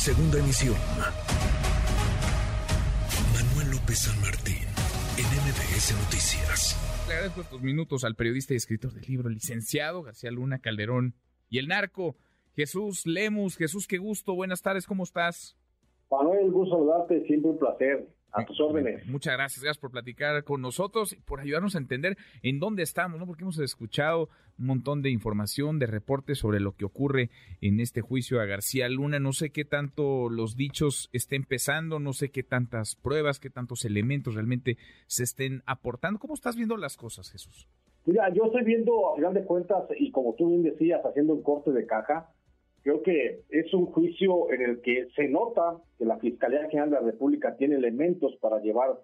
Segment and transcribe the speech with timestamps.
[0.00, 0.76] Segunda emisión.
[3.34, 4.64] Manuel López San Martín,
[5.18, 7.04] en MBS Noticias.
[7.06, 11.16] Le agradezco estos minutos al periodista y escritor del libro, licenciado García Luna Calderón
[11.50, 12.16] y el narco,
[12.56, 13.58] Jesús Lemus.
[13.58, 14.34] Jesús, qué gusto.
[14.34, 15.54] Buenas tardes, ¿cómo estás?
[16.10, 18.08] Manuel, gusto saludarte, siempre un placer.
[18.32, 19.04] A tus órdenes.
[19.08, 23.18] Muchas gracias, gracias por platicar con nosotros y por ayudarnos a entender en dónde estamos,
[23.18, 23.26] ¿no?
[23.26, 27.30] Porque hemos escuchado un montón de información, de reportes sobre lo que ocurre
[27.60, 29.18] en este juicio a García Luna.
[29.18, 33.84] No sé qué tanto los dichos estén empezando, no sé qué tantas pruebas, qué tantos
[33.84, 36.20] elementos realmente se estén aportando.
[36.20, 37.66] ¿Cómo estás viendo las cosas, Jesús?
[38.06, 41.42] Mira, yo estoy viendo, a final de cuentas, y como tú bien decías, haciendo un
[41.42, 42.30] corte de caja,
[42.82, 46.96] Creo que es un juicio en el que se nota que la Fiscalía General de
[46.96, 48.98] la República tiene elementos para llevar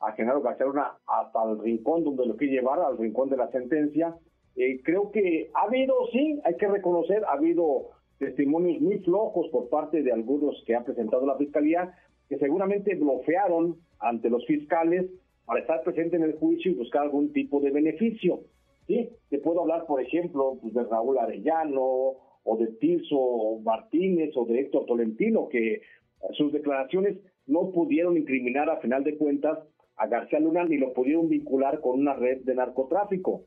[0.00, 3.50] a Genaro García Luna hasta el rincón donde lo quiere llevar, al rincón de la
[3.50, 4.16] sentencia.
[4.56, 9.68] Eh, creo que ha habido, sí, hay que reconocer, ha habido testimonios muy flojos por
[9.68, 11.94] parte de algunos que ha presentado la Fiscalía,
[12.28, 15.06] que seguramente bloquearon ante los fiscales
[15.44, 18.40] para estar presente en el juicio y buscar algún tipo de beneficio.
[18.86, 24.44] Sí, te puedo hablar, por ejemplo, pues, de Raúl Arellano, o de Tirso Martínez o
[24.44, 25.82] de Héctor Tolentino, que
[26.32, 29.58] sus declaraciones no pudieron incriminar a final de cuentas
[29.96, 33.42] a García Luna ni lo pudieron vincular con una red de narcotráfico.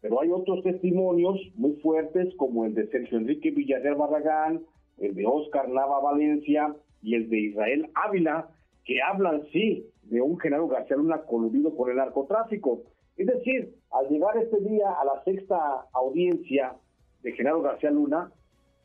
[0.00, 4.62] Pero hay otros testimonios muy fuertes como el de Sergio Enrique Villarreal Barragán,
[4.98, 8.48] el de Oscar Nava Valencia y el de Israel Ávila,
[8.84, 12.82] que hablan, sí, de un general García Luna coludido con el narcotráfico.
[13.16, 16.74] Es decir, al llegar este día a la sexta audiencia
[17.22, 18.32] de Genaro García Luna,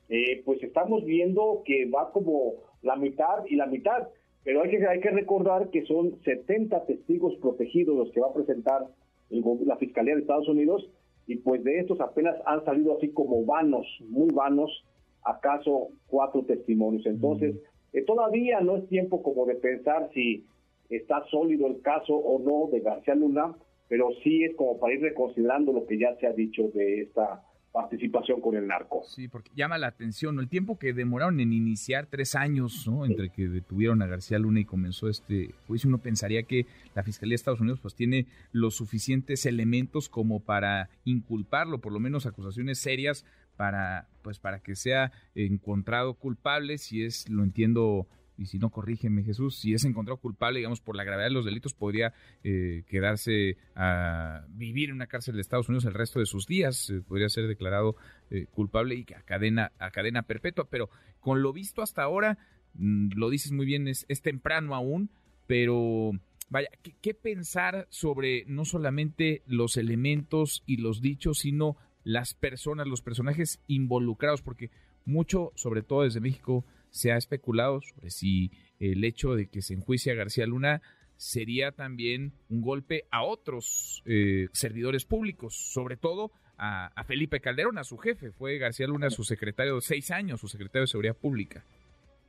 [0.09, 4.07] eh, pues estamos viendo que va como la mitad y la mitad,
[4.43, 8.33] pero hay que, hay que recordar que son 70 testigos protegidos los que va a
[8.33, 8.85] presentar
[9.29, 10.89] la Fiscalía de Estados Unidos
[11.25, 14.85] y pues de estos apenas han salido así como vanos, muy vanos,
[15.23, 17.05] acaso cuatro testimonios.
[17.05, 17.55] Entonces,
[17.91, 20.45] eh, todavía no es tiempo como de pensar si
[20.89, 23.53] está sólido el caso o no de García Luna,
[23.89, 27.43] pero sí es como para ir reconsiderando lo que ya se ha dicho de esta
[27.77, 29.03] participación con el narco.
[29.05, 33.05] Sí, porque llama la atención el tiempo que demoraron en iniciar tres años, ¿no?
[33.05, 36.65] Entre que detuvieron a García Luna y comenzó este juicio, uno pensaría que
[36.95, 41.99] la Fiscalía de Estados Unidos pues tiene los suficientes elementos como para inculparlo, por lo
[41.99, 43.25] menos acusaciones serias
[43.57, 48.07] para pues para que sea encontrado culpable, si es, lo entiendo,
[48.37, 51.45] y si no, corrígeme Jesús, si es encontrado culpable, digamos, por la gravedad de los
[51.45, 56.25] delitos, podría eh, quedarse a vivir en una cárcel de Estados Unidos el resto de
[56.25, 57.95] sus días, eh, podría ser declarado
[58.29, 60.89] eh, culpable y a cadena, a cadena perpetua, pero
[61.19, 62.37] con lo visto hasta ahora,
[62.75, 65.09] mm, lo dices muy bien, es, temprano aún,
[65.47, 66.11] pero
[66.49, 72.87] vaya, ¿qué, ¿qué, pensar sobre no solamente los elementos y los dichos, sino las personas,
[72.87, 74.41] los personajes involucrados?
[74.41, 74.69] Porque
[75.05, 76.65] mucho, sobre todo desde México,
[76.97, 80.81] se ha especulado sobre si el hecho de que se enjuicie a García Luna
[81.15, 87.83] sería también un golpe a otros eh, servidores públicos, sobre todo a, Felipe Calderón, a
[87.83, 88.31] su jefe.
[88.31, 91.63] Fue García Luna su secretario de seis años, su secretario de Seguridad Pública.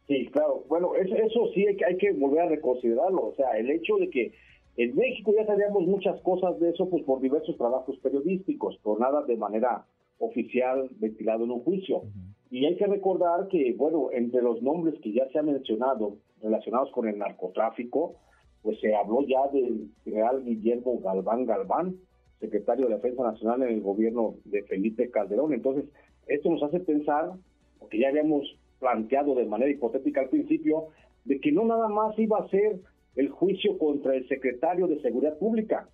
[0.06, 0.64] Sí, claro.
[0.68, 3.28] Bueno, eso, eso sí hay que, hay que volver a reconsiderarlo.
[3.28, 4.32] O sea, el hecho de que
[4.76, 9.22] en México ya sabíamos muchas cosas de eso pues por diversos trabajos periodísticos, por nada
[9.24, 9.84] de manera
[10.18, 12.02] oficial ventilado en un juicio.
[12.50, 16.90] Y hay que recordar que, bueno, entre los nombres que ya se han mencionado relacionados
[16.92, 18.16] con el narcotráfico,
[18.62, 21.96] pues se habló ya del general Guillermo Galván Galván,
[22.40, 25.52] secretario de Defensa Nacional en el gobierno de Felipe Calderón.
[25.52, 25.84] Entonces,
[26.26, 27.32] esto nos hace pensar,
[27.78, 28.44] porque ya habíamos
[28.78, 30.88] planteado de manera hipotética al principio,
[31.24, 32.80] de que no nada más iba a ser
[33.16, 35.88] el juicio contra el secretario de Seguridad Pública,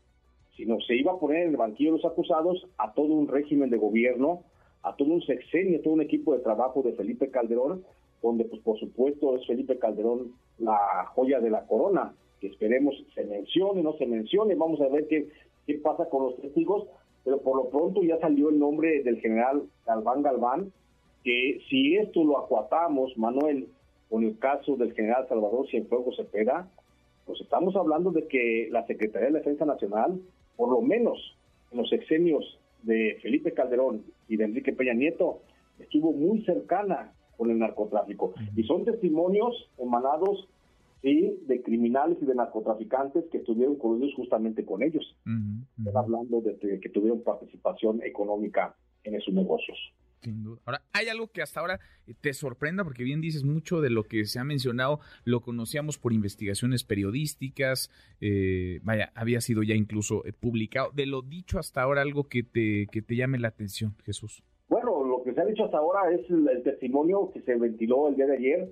[0.57, 3.71] sino se iba a poner en el banquillo de los acusados a todo un régimen
[3.71, 4.43] de gobierno,
[4.85, 7.85] a todo un sexenio, todo un equipo de trabajo de Felipe Calderón,
[8.23, 13.25] donde pues por supuesto es Felipe Calderón la joya de la corona, que esperemos se
[13.25, 15.29] mencione, no se mencione, vamos a ver qué,
[15.67, 16.87] qué pasa con los testigos,
[17.25, 20.73] pero por lo pronto ya salió el nombre del general Galván Galván,
[21.25, 23.69] que si esto lo acuatamos, Manuel,
[24.11, 26.69] con el caso del general Salvador Cienfuegos Cepeda,
[27.25, 30.21] pues estamos hablando de que la Secretaría de Defensa Nacional
[30.57, 31.19] por lo menos
[31.73, 35.43] en los exenios de Felipe Calderón y de Enrique Peña Nieto,
[35.79, 38.35] estuvo muy cercana con el narcotráfico.
[38.57, 40.49] Y son testimonios emanados
[41.03, 45.17] sí, de criminales y de narcotraficantes que estuvieron coludidos justamente con ellos.
[45.79, 49.79] Están hablando de que tuvieron participación económica en esos negocios.
[50.25, 50.61] Sin duda.
[50.65, 52.83] Ahora, ¿hay algo que hasta ahora eh, te sorprenda?
[52.83, 57.91] Porque bien dices, mucho de lo que se ha mencionado lo conocíamos por investigaciones periodísticas,
[58.21, 60.91] eh, vaya, había sido ya incluso eh, publicado.
[60.93, 64.43] De lo dicho hasta ahora, algo que te, que te llame la atención, Jesús.
[64.69, 68.17] Bueno, lo que se ha dicho hasta ahora es el, testimonio que se ventiló el
[68.17, 68.69] día de ayer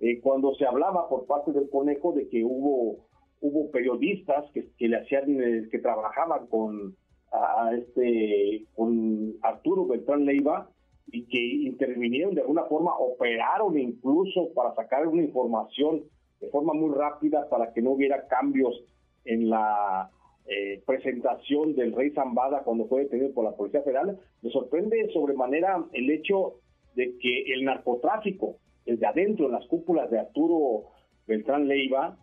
[0.00, 3.06] eh, cuando se hablaba por parte del Conejo de que hubo
[3.40, 6.96] hubo periodistas que, que le hacían eh, que trabajaban con
[7.32, 10.70] a este con Arturo Beltrán Leiva
[11.12, 16.04] y que intervinieron de alguna forma, operaron incluso para sacar una información
[16.40, 18.82] de forma muy rápida para que no hubiera cambios
[19.24, 20.10] en la
[20.46, 25.84] eh, presentación del rey Zambada cuando fue detenido por la Policía Federal, me sorprende sobremanera
[25.92, 26.54] el hecho
[26.96, 28.56] de que el narcotráfico,
[28.86, 30.86] el de adentro, en las cúpulas de Arturo
[31.26, 32.16] Beltrán Leiva,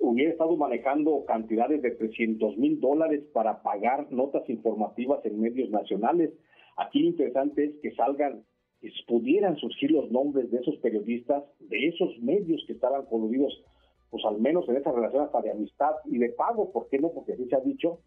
[0.00, 6.32] hubiera estado manejando cantidades de 300 mil dólares para pagar notas informativas en medios nacionales.
[6.76, 8.44] Aquí lo interesante es que salgan,
[8.80, 13.62] que pudieran surgir los nombres de esos periodistas, de esos medios que estaban coludidos,
[14.10, 17.10] pues al menos en esa relación hasta de amistad y de pago, ¿por qué no?
[17.10, 17.98] Porque así se ha dicho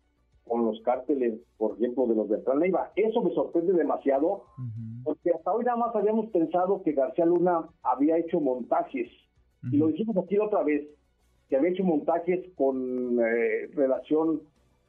[0.47, 2.91] con los cárteles, por ejemplo, de los de Leiva.
[2.95, 4.43] Eso me sorprende demasiado,
[5.03, 9.09] porque hasta hoy nada más habíamos pensado que García Luna había hecho montajes,
[9.71, 10.87] y lo dijimos aquí otra vez,
[11.49, 14.41] que había hecho montajes con eh, relación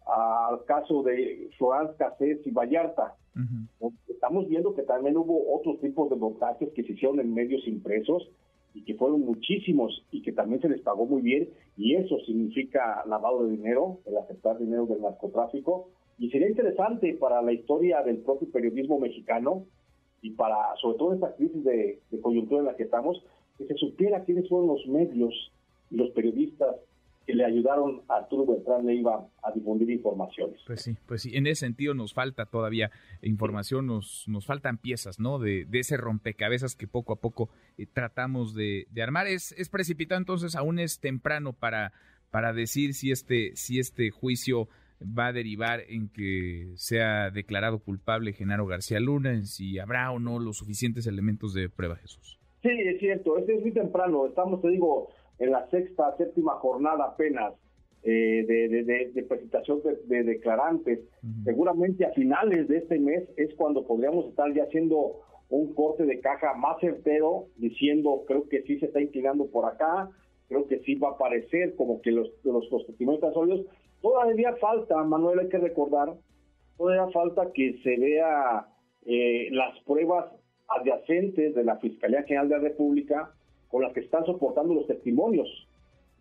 [0.09, 3.15] al caso de Florence Cassés y Vallarta.
[4.09, 8.29] Estamos viendo que también hubo otros tipos de montajes que se hicieron en medios impresos
[8.75, 13.05] y que fueron muchísimos y que también se les pagó muy bien y eso significa
[13.07, 15.89] lavado de dinero, el aceptar dinero del narcotráfico
[16.19, 19.65] y sería interesante para la historia del propio periodismo mexicano
[20.21, 23.23] y para sobre todo esta crisis de, de coyuntura en la que estamos,
[23.57, 25.53] que se supiera quiénes fueron los medios
[25.91, 26.75] y los periodistas
[27.29, 30.63] que le ayudaron a Arturo Beltrán Leiva a difundir informaciones.
[30.67, 32.91] Pues sí, pues sí, en ese sentido nos falta todavía
[33.21, 35.39] información, nos, nos faltan piezas, ¿no?
[35.39, 39.27] De, de ese rompecabezas que poco a poco eh, tratamos de, de, armar.
[39.27, 41.93] Es, es precipitado, entonces aún es temprano para,
[42.31, 44.67] para decir si este, si este juicio
[45.03, 50.19] va a derivar en que sea declarado culpable Genaro García Luna, en si habrá o
[50.19, 52.39] no los suficientes elementos de prueba, Jesús.
[52.63, 57.55] Sí, es cierto, es muy temprano, estamos, te digo, en la sexta, séptima jornada apenas
[58.03, 61.01] eh, de, presentación de, declarantes.
[61.45, 66.21] Seguramente a finales de este mes es cuando podríamos estar ya haciendo un corte de
[66.21, 70.11] caja más certero, diciendo creo que sí se está inclinando por acá,
[70.49, 73.67] creo que sí va a aparecer como que los, los, los testimonios tan sólidos.
[74.01, 76.15] Todavía falta, Manuel, hay que recordar,
[76.77, 78.69] todavía falta que se vea
[79.07, 80.27] eh, las pruebas
[80.69, 83.33] adyacentes de la Fiscalía General de la República
[83.69, 85.49] con las que están soportando los testimonios.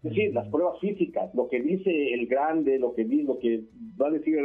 [0.03, 3.63] Es decir, las pruebas físicas, lo que dice el grande, lo que dice, lo que
[3.99, 4.37] va a decir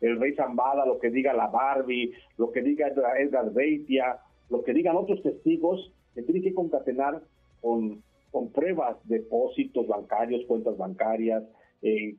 [0.00, 4.18] el, rey Zambada, lo que diga la Barbie, lo que diga Edgar Beitia,
[4.50, 7.22] lo que digan otros testigos, se tiene que concatenar
[7.60, 11.44] con, con pruebas, depósitos bancarios, cuentas bancarias,
[11.82, 12.16] eh,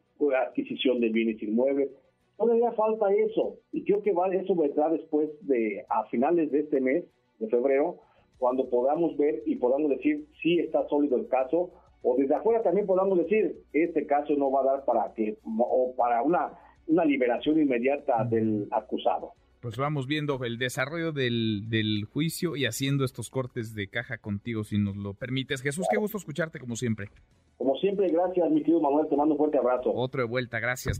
[0.48, 1.90] adquisición de bienes inmuebles.
[2.38, 6.80] Todavía falta eso, y creo que va, eso vendrá después de, a finales de este
[6.80, 7.04] mes,
[7.40, 8.00] de febrero,
[8.38, 12.86] cuando podamos ver y podamos decir si está sólido el caso, o desde afuera también
[12.86, 16.52] podamos decir este caso no va a dar para que o para una
[16.88, 19.34] una liberación inmediata del acusado.
[19.62, 24.64] Pues vamos viendo el desarrollo del, del juicio y haciendo estos cortes de caja contigo,
[24.64, 25.62] si nos lo permites.
[25.62, 27.10] Jesús, qué gusto escucharte como siempre.
[27.58, 29.08] Como siempre, gracias, mi querido Manuel.
[29.10, 29.92] Te mando un fuerte abrazo.
[29.94, 31.00] Otro de vuelta, gracias.